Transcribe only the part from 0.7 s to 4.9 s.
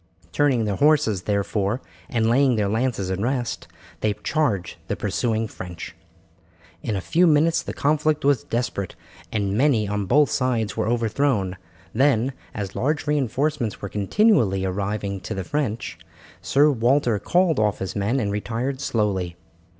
horses, therefore, and laying their lances in rest, they charged